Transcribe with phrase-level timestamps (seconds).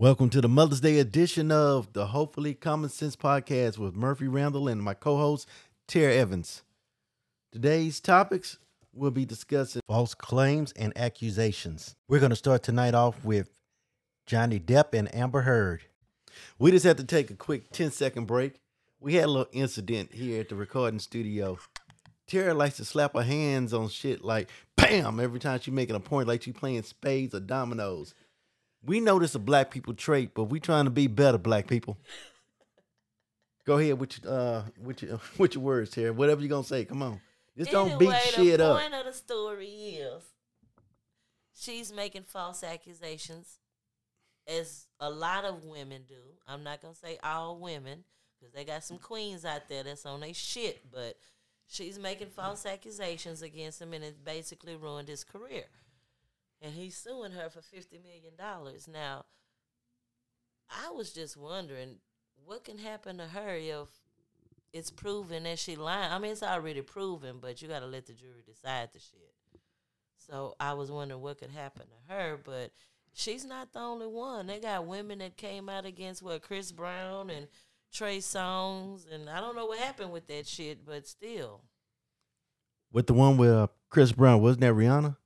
[0.00, 4.68] Welcome to the Mother's Day edition of the Hopefully Common Sense podcast with Murphy Randall
[4.68, 5.48] and my co-host
[5.88, 6.62] Tara Evans.
[7.50, 8.58] Today's topics
[8.94, 11.96] we'll be discussing false claims and accusations.
[12.06, 13.50] We're going to start tonight off with
[14.24, 15.80] Johnny Depp and Amber Heard.
[16.60, 18.60] We just had to take a quick 10 second break.
[19.00, 21.58] We had a little incident here at the recording studio.
[22.28, 26.00] Tara likes to slap her hands on shit like bam every time she's making a
[26.00, 28.14] point, like she's playing spades or dominoes.
[28.84, 31.98] We know this a black people trait, but we trying to be better black people.
[33.66, 36.12] Go ahead with your uh with your with your words here.
[36.12, 37.20] Whatever you're gonna say, come on.
[37.56, 38.76] Just don't anyway, beat shit up.
[38.76, 40.22] the point of the story is
[41.52, 43.58] she's making false accusations,
[44.46, 46.14] as a lot of women do.
[46.46, 48.04] I'm not gonna say all women,
[48.38, 51.18] because they got some queens out there that's on their shit, but
[51.66, 55.64] she's making false accusations against him, and it basically ruined his career.
[56.60, 58.88] And he's suing her for fifty million dollars.
[58.88, 59.26] Now,
[60.70, 61.96] I was just wondering
[62.44, 63.88] what can happen to her if
[64.72, 66.12] it's proven that she lying.
[66.12, 69.32] I mean, it's already proven, but you got to let the jury decide the shit.
[70.16, 72.72] So I was wondering what could happen to her, but
[73.14, 74.46] she's not the only one.
[74.46, 77.46] They got women that came out against what Chris Brown and
[77.92, 81.62] Trey Songz, and I don't know what happened with that shit, but still,
[82.92, 85.16] With the one with uh, Chris Brown, wasn't that Rihanna?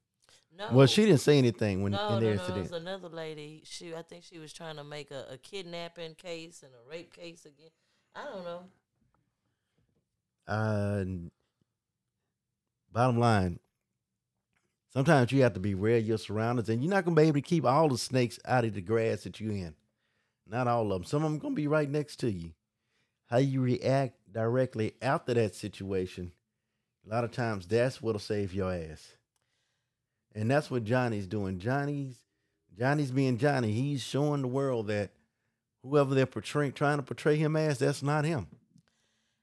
[0.57, 0.69] No.
[0.73, 2.63] Well, she didn't say anything when no, in no, their no, it incident.
[2.71, 3.63] was another lady.
[3.65, 7.13] She, I think she was trying to make a, a kidnapping case and a rape
[7.15, 7.71] case again.
[8.15, 8.65] I don't know.
[10.47, 11.05] Uh,
[12.93, 13.59] bottom line,
[14.93, 17.35] sometimes you have to be aware of your surroundings, and you're not gonna be able
[17.35, 19.75] to keep all the snakes out of the grass that you're in.
[20.47, 21.05] Not all of them.
[21.05, 22.53] Some of them gonna be right next to you.
[23.29, 26.33] How you react directly after that situation,
[27.07, 29.17] a lot of times that's what'll save your ass.
[30.35, 31.59] And that's what Johnny's doing.
[31.59, 32.17] Johnny's
[32.79, 33.73] Johnny's being Johnny.
[33.73, 35.11] He's showing the world that
[35.83, 38.47] whoever they're portraying, trying to portray him as, that's not him.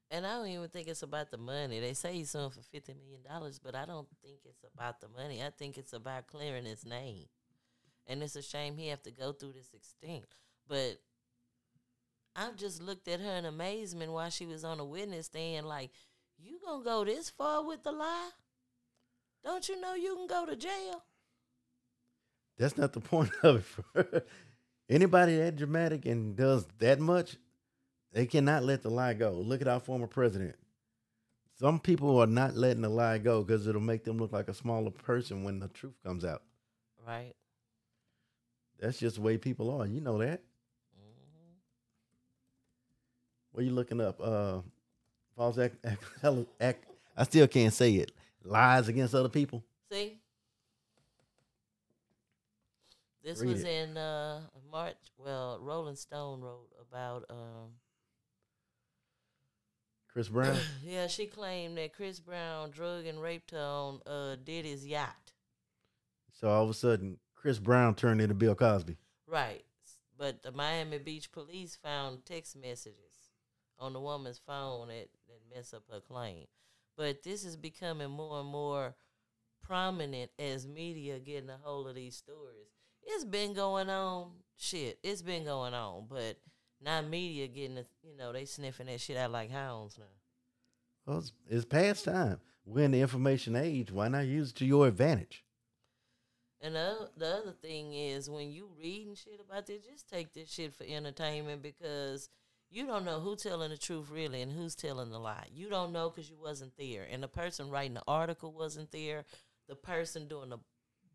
[0.10, 1.80] And I don't even think it's about the money.
[1.80, 5.08] They say he's suing for fifty million dollars, but I don't think it's about the
[5.10, 5.44] money.
[5.44, 7.26] I think it's about clearing his name.
[8.08, 10.26] And it's a shame he have to go through this extent.
[10.68, 11.00] But
[12.36, 15.92] I've just looked at her in amazement while she was on the witness stand, like,
[16.40, 18.30] you gonna go this far with the lie?
[19.44, 21.04] Don't you know you can go to jail?
[22.58, 24.28] That's not the point of it.
[24.90, 27.38] Anybody that dramatic and does that much,
[28.12, 29.32] they cannot let the lie go.
[29.34, 30.56] Look at our former president.
[31.60, 34.54] Some people are not letting the lie go because it'll make them look like a
[34.54, 36.42] smaller person when the truth comes out.
[37.06, 37.34] Right.
[38.80, 39.86] That's just the way people are.
[39.86, 40.42] You know that.
[40.96, 41.52] hmm
[43.52, 44.20] What are you looking up?
[44.22, 44.60] Uh,
[45.36, 46.04] false act, act,
[46.62, 46.86] act.
[47.18, 48.12] I still can't say it.
[48.44, 49.64] Lies against other people.
[49.92, 50.18] See?
[53.24, 53.68] This Read was it.
[53.68, 54.42] in uh
[54.72, 54.96] March.
[55.18, 57.72] Well, Rolling Stone wrote about um
[60.08, 60.58] Chris Brown.
[60.84, 65.34] yeah, she claimed that Chris Brown drug and raped her on uh Diddy's yacht.
[66.32, 68.98] so all of a sudden, Chris Brown turned into Bill Cosby.
[69.28, 69.64] Right.
[70.18, 73.32] But the Miami Beach police found text messages
[73.78, 76.46] on the woman's phone that, that mess up her claim.
[77.00, 78.94] But this is becoming more and more
[79.64, 82.68] prominent as media getting a hold of these stories.
[83.04, 85.00] It's been going on, shit.
[85.02, 86.42] It's been going on, but
[86.84, 90.04] now media getting, the, you know, they sniffing that shit out like hounds now.
[91.06, 92.42] Well, it's, it's past time.
[92.66, 93.94] We're in the information age.
[93.94, 95.46] Why not use it to your advantage?
[96.60, 100.52] And the, the other thing is when you reading shit about this, just take this
[100.52, 102.28] shit for entertainment because
[102.70, 105.48] you don't know who telling the truth really and who's telling the lie.
[105.52, 109.26] You don't know because you wasn't there, and the person writing the article wasn't there.
[109.68, 110.60] The person doing the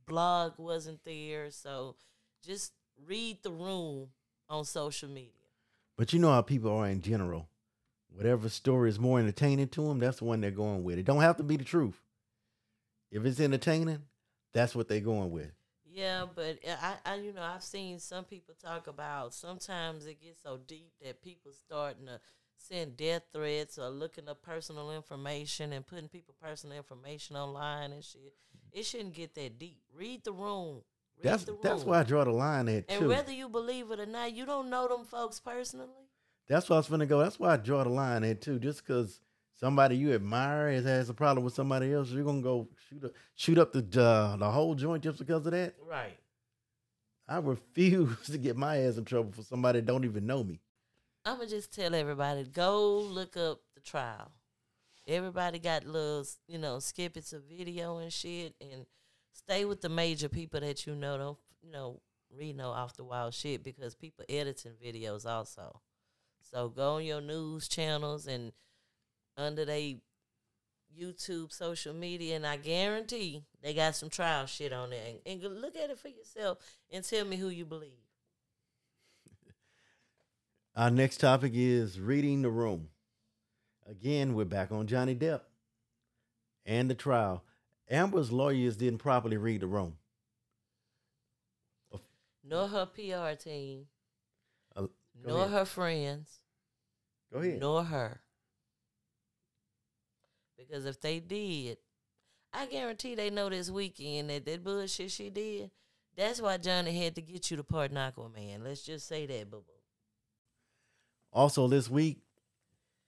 [0.06, 1.50] blog wasn't there.
[1.50, 1.96] So
[2.44, 2.72] just
[3.06, 4.08] read the room
[4.48, 5.30] on social media.
[5.96, 7.48] But you know how people are in general.
[8.10, 10.98] Whatever story is more entertaining to them, that's the one they're going with.
[10.98, 12.00] It don't have to be the truth.
[13.10, 14.02] If it's entertaining,
[14.52, 15.50] that's what they're going with.
[15.94, 20.20] Yeah, but uh, I, I, you know, I've seen some people talk about sometimes it
[20.20, 22.18] gets so deep that people starting to
[22.56, 28.02] send death threats or looking up personal information and putting people personal information online and
[28.02, 28.34] shit.
[28.72, 29.82] It shouldn't get that deep.
[29.96, 30.82] Read the room.
[31.16, 31.60] Read That's the room.
[31.62, 34.46] that's why I draw the line at And whether you believe it or not, you
[34.46, 36.08] don't know them folks personally.
[36.48, 37.20] That's why I was gonna go.
[37.20, 38.58] That's why I draw the line at too.
[38.58, 39.20] Just because
[39.54, 43.12] somebody you admire has, has a problem with somebody else, you're gonna go shoot up,
[43.34, 45.74] shoot up the uh, the whole joint just because of that.
[45.88, 46.18] Right.
[47.26, 50.60] I refuse to get my ass in trouble for somebody that don't even know me.
[51.24, 54.30] I'm gonna just tell everybody go look up the trial.
[55.06, 58.86] Everybody got little, you know, snippets of video and shit, and
[59.32, 61.18] stay with the major people that you know.
[61.18, 62.00] Don't, you know,
[62.36, 65.80] read no off the wall shit because people editing videos also.
[66.50, 68.52] So go on your news channels and
[69.36, 69.98] under they
[70.98, 75.02] YouTube, social media, and I guarantee they got some trial shit on there.
[75.26, 76.58] And, and look at it for yourself
[76.90, 77.90] and tell me who you believe.
[80.76, 82.88] Our next topic is reading the room.
[83.88, 85.40] Again, we're back on Johnny Depp
[86.64, 87.44] and the trial.
[87.90, 89.96] Amber's lawyers didn't properly read the room.
[92.46, 93.86] Nor her PR team,
[94.76, 94.86] Uh,
[95.24, 95.50] nor ahead.
[95.50, 96.40] her friends,
[97.32, 97.58] Go ahead.
[97.58, 98.20] nor her.
[100.56, 101.78] Because if they did,
[102.52, 105.70] I guarantee they know this weekend that that bullshit she did.
[106.16, 108.62] That's why Johnny had to get you to pardon Aquaman.
[108.62, 109.72] Let's just say that, boo boo.
[111.32, 112.18] Also, this week,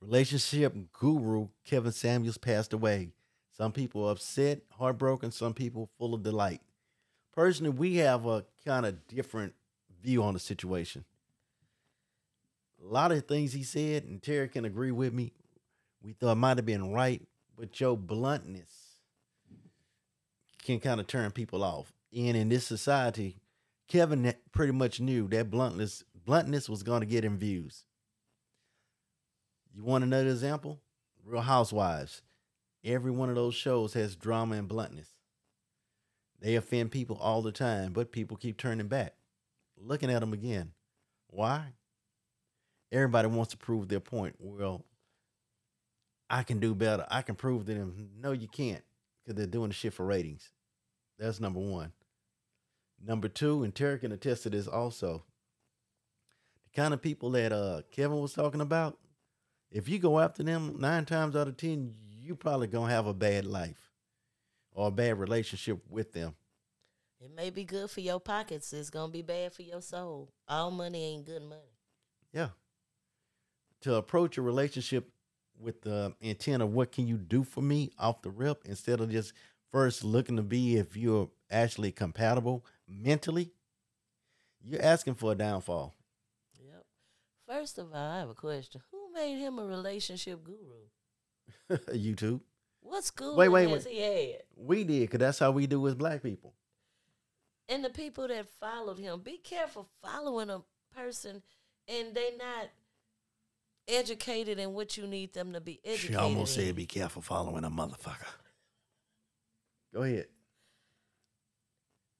[0.01, 3.11] relationship guru Kevin Samuels passed away.
[3.57, 6.61] Some people upset, heartbroken, some people full of delight.
[7.33, 9.55] Personally, we have a kind of different
[10.03, 11.05] view on the situation.
[12.83, 15.33] A lot of things he said, and Terry can agree with me,
[16.03, 17.23] we thought might have been right,
[17.57, 18.71] but your bluntness
[20.63, 21.93] can kind of turn people off.
[22.15, 23.37] And in this society,
[23.89, 27.85] Kevin pretty much knew that bluntness bluntness was going to get him views.
[29.73, 30.81] You want another example?
[31.25, 32.23] Real Housewives.
[32.85, 35.09] Every one of those shows has drama and bluntness.
[36.41, 39.15] They offend people all the time, but people keep turning back,
[39.77, 40.73] looking at them again.
[41.29, 41.75] Why?
[42.93, 44.37] Everybody wants to prove their point.
[44.39, 44.85] Well,
[46.29, 47.07] I can do better.
[47.11, 48.11] I can prove to them.
[48.21, 48.83] No, you can't,
[49.25, 50.51] because they're doing the shit for ratings.
[51.19, 51.93] That's number one.
[53.05, 55.25] Number two, and Terry can attest to this also.
[56.65, 58.99] The kind of people that uh Kevin was talking about,
[59.71, 63.15] if you go after them nine times out of ten, you probably gonna have a
[63.15, 63.93] bad life
[64.73, 66.35] or a bad relationship with them.
[67.21, 68.73] It may be good for your pockets.
[68.73, 70.33] It's gonna be bad for your soul.
[70.49, 71.79] All money ain't good money.
[72.33, 72.49] Yeah.
[73.83, 75.11] To approach a relationship
[75.59, 79.11] with the intent of what can you do for me off the rip instead of
[79.11, 79.33] just
[79.73, 83.53] first looking to be if you're actually compatible mentally,
[84.63, 85.95] you're asking for a downfall.
[86.59, 86.85] Yep.
[87.47, 88.81] First of all, I have a question.
[88.91, 91.79] Who made him a relationship guru?
[91.95, 92.41] YouTube.
[92.81, 93.95] What school Wait, wait, has wait.
[93.95, 94.43] he had?
[94.57, 96.55] We did, because that's how we do as black people.
[97.69, 100.61] And the people that followed him, be careful following a
[100.95, 101.43] person
[101.89, 102.69] and they not
[103.89, 106.11] educated in what you need them to be educated.
[106.11, 106.67] She almost in.
[106.67, 108.27] said, "Be careful following a motherfucker."
[109.93, 110.29] Go ahead.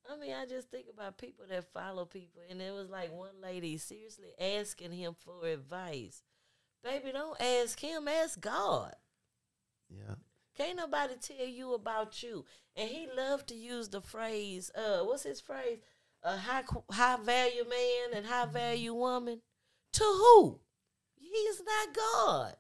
[0.09, 3.41] I mean, I just think about people that follow people, and it was like one
[3.43, 6.23] lady seriously asking him for advice.
[6.83, 8.95] Baby, don't ask him, ask God.
[9.89, 10.15] Yeah.
[10.57, 12.45] Can't nobody tell you about you.
[12.77, 15.79] And he loved to use the phrase, uh, what's his phrase?
[16.23, 19.43] A high high value man and high value woman.
[19.95, 20.61] To who?
[21.37, 22.57] He's not God.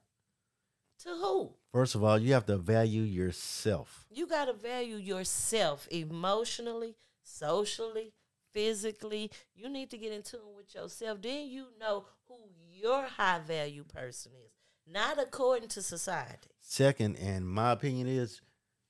[1.05, 1.55] To who?
[1.73, 4.06] First of all, you have to value yourself.
[4.11, 8.12] You got to value yourself emotionally, socially,
[8.52, 9.31] physically.
[9.55, 11.23] You need to get in tune with yourself.
[11.23, 12.37] Then you know who
[12.73, 14.52] your high value person is,
[14.90, 16.50] not according to society.
[16.61, 18.40] Second, and my opinion is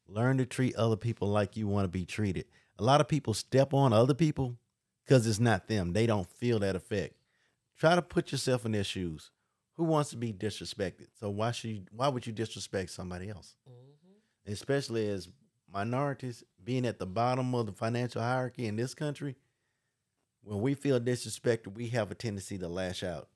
[0.09, 2.47] learn to treat other people like you want to be treated.
[2.79, 4.57] A lot of people step on other people
[5.05, 5.93] because it's not them.
[5.93, 7.15] They don't feel that effect.
[7.79, 9.31] Try to put yourself in their shoes.
[9.77, 11.09] Who wants to be disrespected?
[11.21, 13.57] So why should you, why would you disrespect somebody else?
[13.67, 13.73] hmm
[14.49, 15.29] Especially as
[15.73, 19.35] minorities being at the bottom of the financial hierarchy in this country.
[20.43, 23.29] When we feel disrespected, we have a tendency to lash out.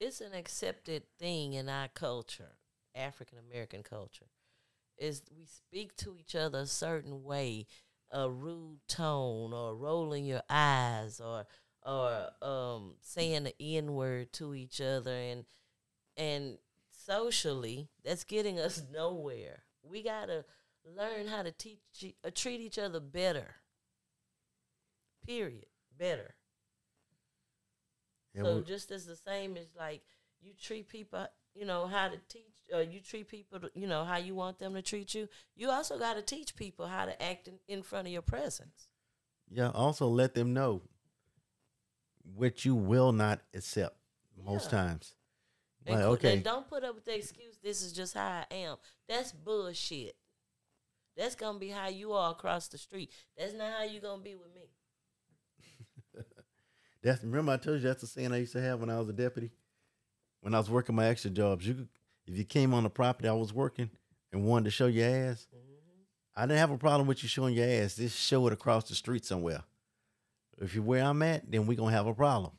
[0.00, 2.56] It's an accepted thing in our culture,
[2.94, 4.26] African American culture.
[4.98, 7.66] Is we speak to each other a certain way,
[8.10, 11.46] a rude tone, or rolling your eyes, or
[11.84, 15.44] or um saying the n word to each other, and
[16.16, 16.58] and
[16.90, 19.64] socially, that's getting us nowhere.
[19.82, 20.44] We gotta
[20.84, 21.78] learn how to teach,
[22.24, 23.56] uh, treat each other better.
[25.26, 25.66] Period.
[25.98, 26.34] Better.
[28.34, 30.02] And so just as the same as like
[30.40, 34.04] you treat people, you know how to teach, or you treat people, to- you know
[34.04, 35.28] how you want them to treat you.
[35.54, 38.88] You also got to teach people how to act in, in front of your presence.
[39.50, 40.82] Yeah, also let them know
[42.34, 43.96] what you will not accept
[44.36, 44.78] most Yeah.
[44.82, 45.14] times.
[45.86, 47.58] And, Like, okay, don't put up with the excuse.
[47.62, 48.76] This is just how I am.
[49.06, 50.16] That's bullshit.
[51.16, 53.12] That's gonna be how you are across the street.
[53.36, 54.70] That's not how you're gonna be with me.
[57.02, 59.08] that's remember I told you that's the saying I used to have when I was
[59.08, 59.50] a deputy.
[60.40, 61.88] When I was working my extra jobs, you could,
[62.26, 63.90] if you came on the property I was working
[64.32, 65.70] and wanted to show your ass, Mm-hmm.
[66.36, 67.94] I didn't have a problem with you showing your ass.
[67.94, 69.62] Just show it across the street somewhere.
[70.58, 72.52] If you're where I'm at, then we're gonna have a problem.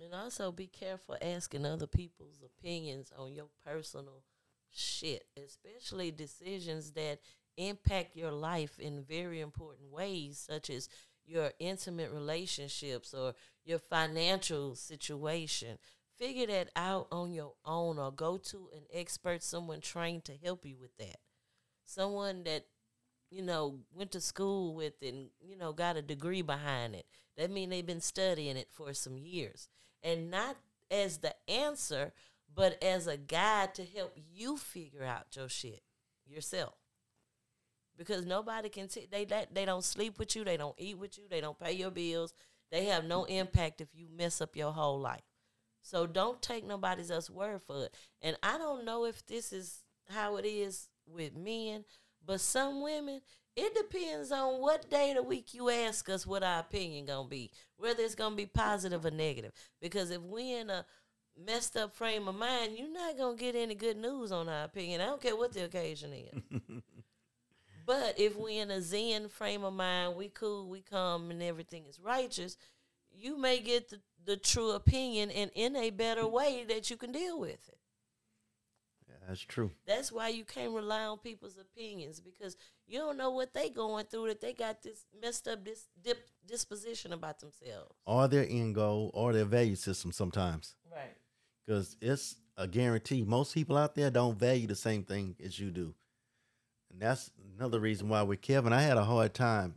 [0.00, 4.22] And also be careful asking other people's opinions on your personal
[4.70, 7.18] shit, especially decisions that
[7.56, 10.88] impact your life in very important ways, such as
[11.24, 13.34] your intimate relationships or
[13.64, 15.78] your financial situation.
[16.18, 20.64] Figure that out on your own or go to an expert, someone trained to help
[20.64, 21.18] you with that.
[21.84, 22.66] Someone that,
[23.30, 27.06] you know, went to school with and, you know, got a degree behind it.
[27.36, 29.68] That means they've been studying it for some years.
[30.02, 30.56] And not
[30.90, 32.12] as the answer,
[32.54, 35.82] but as a guide to help you figure out your shit
[36.26, 36.74] yourself
[37.96, 41.18] because nobody can t- they, they they don't sleep with you, they don't eat with
[41.18, 42.32] you, they don't pay your bills.
[42.70, 45.22] They have no impact if you mess up your whole life.
[45.82, 47.94] So don't take nobody's else word for it.
[48.20, 51.84] And I don't know if this is how it is with men,
[52.26, 53.20] but some women,
[53.54, 57.28] it depends on what day of the week you ask us what our opinion gonna
[57.28, 59.52] be, whether it's gonna be positive or negative.
[59.80, 60.84] Because if we in a
[61.46, 65.00] messed up frame of mind, you're not gonna get any good news on our opinion.
[65.00, 66.60] I don't care what the occasion is.
[67.86, 71.86] But if we in a zen frame of mind, we cool, we calm, and everything
[71.86, 72.56] is righteous,
[73.12, 77.12] you may get the, the true opinion and in a better way that you can
[77.12, 77.75] deal with it.
[79.26, 79.70] Yeah, that's true.
[79.86, 82.56] That's why you can't rely on people's opinions because
[82.86, 86.26] you don't know what they going through that they got this messed up this dip,
[86.46, 87.94] disposition about themselves.
[88.06, 90.74] Or their end goal or their value system sometimes.
[90.90, 91.16] Right.
[91.66, 93.24] Because it's a guarantee.
[93.24, 95.94] Most people out there don't value the same thing as you do.
[96.92, 99.74] And that's another reason why with Kevin, I had a hard time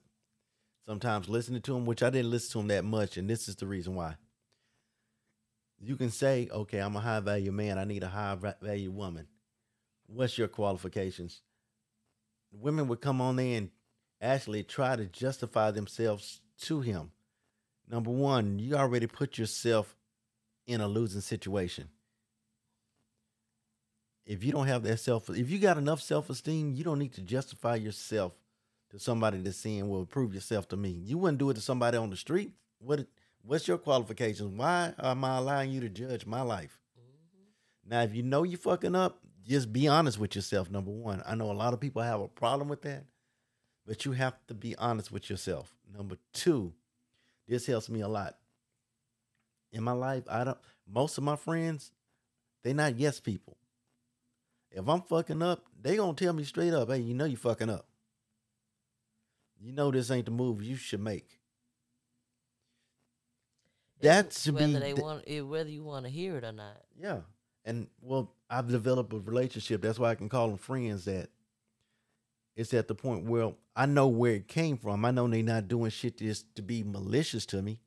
[0.87, 3.17] sometimes listening to him, which I didn't listen to him that much.
[3.17, 4.15] And this is the reason why.
[5.81, 7.77] You can say, okay, I'm a high value man.
[7.77, 9.27] I need a high value woman.
[10.11, 11.41] What's your qualifications?
[12.51, 13.69] Women would come on there and
[14.21, 17.11] actually try to justify themselves to him.
[17.89, 19.95] Number one, you already put yourself
[20.67, 21.89] in a losing situation
[24.29, 27.13] if you don't have that self, if you got enough self esteem, you don't need
[27.13, 28.33] to justify yourself
[28.91, 31.97] to somebody that's saying, "Well, prove yourself to me." You wouldn't do it to somebody
[31.97, 32.51] on the street.
[32.77, 33.07] What?
[33.41, 34.55] What's your qualifications?
[34.55, 36.79] Why am I allowing you to judge my life?
[36.95, 37.89] Mm-hmm.
[37.89, 40.69] Now, if you know you're fucking up, just be honest with yourself.
[40.69, 43.05] Number one, I know a lot of people have a problem with that,
[43.85, 45.73] but you have to be honest with yourself.
[45.95, 46.73] Number two,
[47.47, 48.37] this helps me a lot.
[49.71, 50.57] In my life, I don't.
[50.87, 51.91] Most of my friends,
[52.63, 53.57] they're not yes people.
[54.71, 57.69] If I'm fucking up, they gonna tell me straight up, hey, you know you fucking
[57.69, 57.85] up.
[59.59, 61.39] You know this ain't the move you should make.
[64.01, 66.51] That should whether be they th- want it, whether you want to hear it or
[66.51, 66.81] not.
[66.97, 67.19] Yeah,
[67.65, 69.81] and well, I've developed a relationship.
[69.81, 71.05] That's why I can call them friends.
[71.05, 71.29] That
[72.55, 75.05] it's at the point where I know where it came from.
[75.05, 77.81] I know they're not doing shit just to be malicious to me.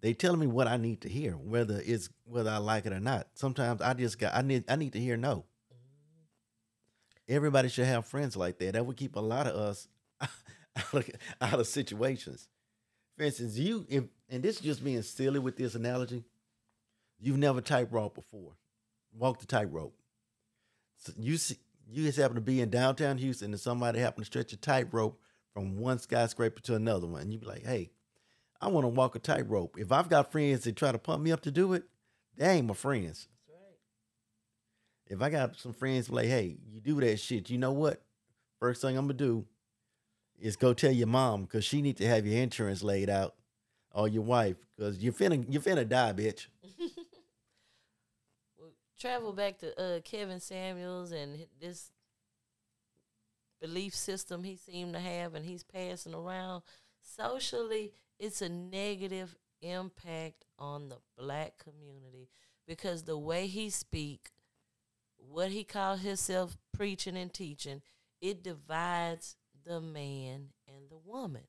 [0.00, 3.00] They telling me what I need to hear, whether it's whether I like it or
[3.00, 3.28] not.
[3.34, 7.34] Sometimes I just got I need I need to hear no mm-hmm.
[7.34, 8.72] everybody should have friends like that.
[8.72, 9.88] That would keep a lot of us
[10.20, 12.48] out of, out of situations.
[13.16, 16.24] For instance, you if and this is just being silly with this analogy.
[17.20, 18.54] You've never tightrope before,
[19.16, 19.94] walked the tightrope.
[20.96, 21.56] So you see,
[21.90, 25.20] you just happen to be in downtown Houston, and somebody happened to stretch a tightrope
[25.52, 27.22] from one skyscraper to another one.
[27.22, 27.90] And you be like, "Hey,
[28.60, 29.76] I want to walk a tightrope.
[29.78, 31.84] If I've got friends that try to pump me up to do it,
[32.36, 33.28] they ain't my friends
[35.12, 38.02] if I got some friends like, hey, you do that shit, you know what?
[38.58, 39.44] First thing I'm gonna do
[40.40, 43.34] is go tell your mom because she need to have your insurance laid out
[43.92, 46.46] or your wife because you're finna you're finna die, bitch.
[49.02, 51.90] Travel back to uh, Kevin Samuels and this
[53.60, 56.62] belief system he seemed to have, and he's passing around.
[57.00, 62.28] Socially, it's a negative impact on the black community
[62.66, 64.30] because the way he speak
[65.16, 67.82] what he called himself preaching and teaching,
[68.20, 71.42] it divides the man and the woman.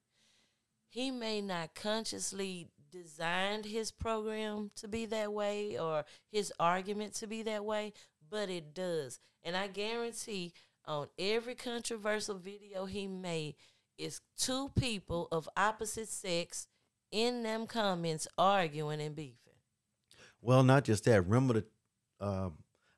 [0.89, 7.27] He may not consciously designed his program to be that way or his argument to
[7.27, 7.93] be that way,
[8.29, 9.19] but it does.
[9.43, 10.53] And I guarantee
[10.85, 13.55] on every controversial video he made,
[13.97, 16.67] is two people of opposite sex
[17.12, 19.38] in them comments arguing and beefing.
[20.41, 21.23] Well, not just that.
[21.23, 21.65] Remember the
[22.19, 22.50] uh,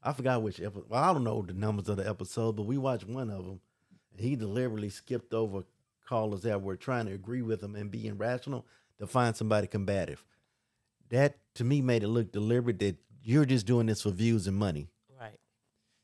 [0.02, 0.86] I forgot which episode.
[0.90, 3.60] Well, I don't know the numbers of the episode, but we watched one of them.
[4.12, 5.64] And he deliberately skipped over
[6.08, 8.66] callers that were trying to agree with him and being rational
[9.00, 10.24] to find somebody combative.
[11.10, 14.58] That to me made it look deliberate that you're just doing this for views and
[14.58, 14.90] money.
[15.20, 15.40] Right.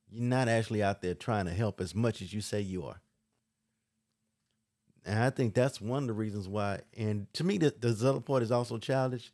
[0.10, 3.02] You're not actually out there trying to help as much as you say you are.
[5.06, 6.82] And I think that's one of the reasons why.
[6.96, 9.32] And to me, the, the other part is also childish.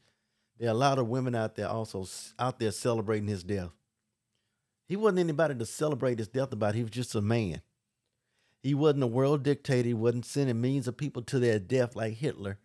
[0.57, 2.07] There are a lot of women out there also
[2.39, 3.71] out there celebrating his death.
[4.87, 6.75] He wasn't anybody to celebrate his death about.
[6.75, 7.61] He was just a man.
[8.63, 9.87] He wasn't a world dictator.
[9.87, 12.57] He wasn't sending millions of people to their death like Hitler.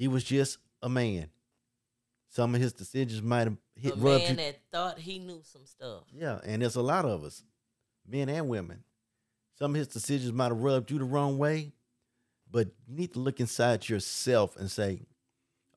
[0.00, 1.28] He was just a man.
[2.30, 4.36] Some of his decisions might have hit a rubbed man you.
[4.36, 6.04] that thought he knew some stuff.
[6.10, 7.42] Yeah, and there's a lot of us,
[8.08, 8.82] men and women.
[9.58, 11.74] Some of his decisions might have rubbed you the wrong way,
[12.50, 15.02] but you need to look inside yourself and say,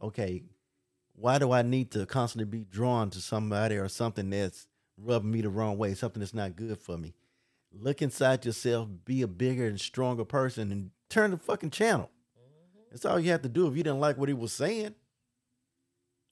[0.02, 0.44] okay,
[1.18, 5.42] why do I need to constantly be drawn to somebody or something that's rubbing me
[5.42, 7.14] the wrong way, something that's not good for me?
[7.74, 12.10] Look inside yourself, be a bigger and stronger person, and turn the fucking channel.
[12.94, 14.94] That's all you have to do if you didn't like what he was saying.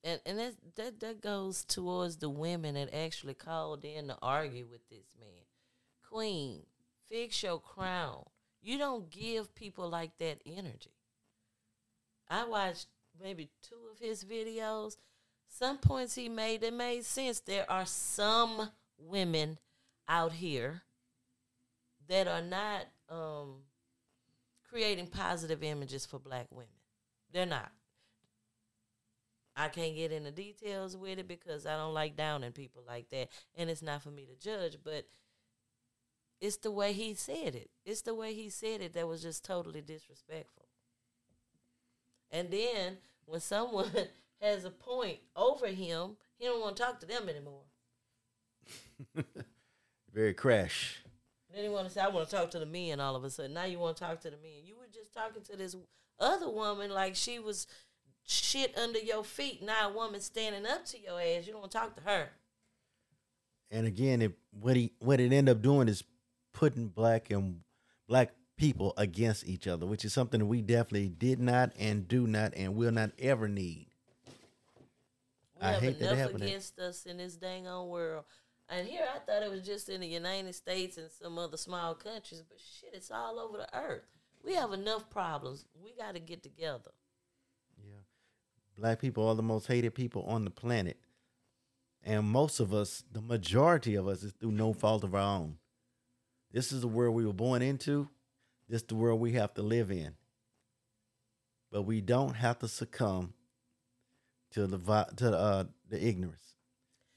[0.03, 4.67] And and that that that goes towards the women that actually called in to argue
[4.71, 5.45] with this man.
[6.07, 6.61] Queen,
[7.09, 8.25] fix your crown.
[8.61, 10.93] You don't give people like that energy.
[12.29, 12.85] I watched
[13.19, 14.97] maybe two of his videos.
[15.47, 17.39] Some points he made that made sense.
[17.39, 19.57] There are some women
[20.07, 20.83] out here
[22.07, 23.63] that are not um,
[24.71, 26.69] creating positive images for black women.
[27.31, 27.71] They're not.
[29.55, 33.29] I can't get into details with it because I don't like downing people like that.
[33.55, 35.05] And it's not for me to judge, but
[36.39, 37.69] it's the way he said it.
[37.85, 40.65] It's the way he said it that was just totally disrespectful.
[42.31, 43.91] And then when someone
[44.41, 47.63] has a point over him, he don't want to talk to them anymore.
[50.13, 51.03] Very crash.
[51.53, 53.29] Then he want to say, I want to talk to the men all of a
[53.29, 53.53] sudden.
[53.53, 54.65] Now you want to talk to the men.
[54.65, 55.75] You were just talking to this
[56.19, 57.67] other woman like she was
[58.25, 59.61] shit under your feet.
[59.61, 61.45] Now a woman standing up to your ass.
[61.45, 62.29] You don't want to talk to her.
[63.69, 66.03] And again, it, what he what it ended up doing is
[66.53, 67.61] putting black and
[68.07, 72.27] black people against each other, which is something that we definitely did not and do
[72.27, 73.87] not and will not ever need.
[75.55, 76.43] We I have hate enough happened.
[76.43, 78.25] against us in this dang on world.
[78.71, 81.93] And here I thought it was just in the United States and some other small
[81.93, 84.05] countries, but shit, it's all over the earth.
[84.45, 85.65] We have enough problems.
[85.83, 86.91] We got to get together.
[87.77, 87.99] Yeah.
[88.77, 90.97] Black people are the most hated people on the planet.
[92.01, 95.57] And most of us, the majority of us, is through no fault of our own.
[96.53, 98.07] This is the world we were born into.
[98.69, 100.15] This is the world we have to live in.
[101.71, 103.33] But we don't have to succumb
[104.51, 104.77] to the
[105.17, 106.50] to uh, the ignorance.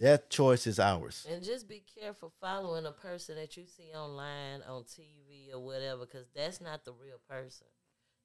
[0.00, 1.26] That choice is ours.
[1.30, 6.00] And just be careful following a person that you see online, on TV, or whatever,
[6.00, 7.68] because that's not the real person.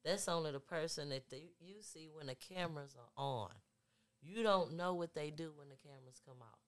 [0.04, 3.50] That's only the person that they, you see when the cameras are on.
[4.22, 6.58] You don't know what they do when the cameras come out.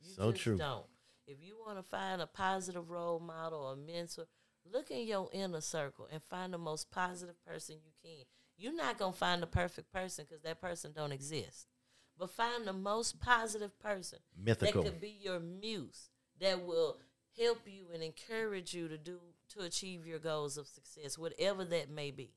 [0.00, 0.56] You So true.
[0.56, 0.86] don't.
[1.26, 4.26] If you want to find a positive role model or mentor,
[4.70, 8.24] look in your inner circle and find the most positive person you can.
[8.56, 11.66] You're not gonna find the perfect person because that person don't exist.
[12.20, 14.82] But find the most positive person Mythical.
[14.82, 16.98] that could be your muse that will
[17.38, 19.18] help you and encourage you to do
[19.54, 22.30] to achieve your goals of success, whatever that may be.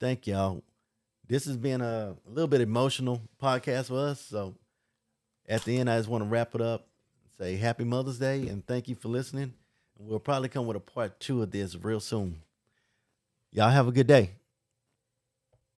[0.00, 0.62] Thank y'all.
[1.28, 4.20] This has been a, a little bit emotional podcast for us.
[4.20, 4.54] So
[5.46, 6.86] at the end, I just want to wrap it up.
[7.38, 9.52] Say happy Mother's Day and thank you for listening.
[9.98, 12.40] We'll probably come with a part two of this real soon.
[13.52, 14.30] Y'all have a good day.